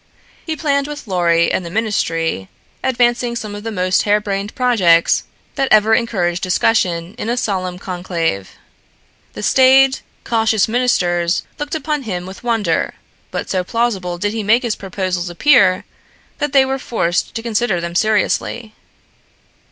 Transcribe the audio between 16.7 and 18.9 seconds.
forced to consider them seriously.